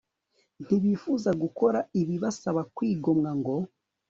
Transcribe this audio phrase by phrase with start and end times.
[0.63, 3.55] Ntibifuza gukora ibibasaba kwigomwa ngo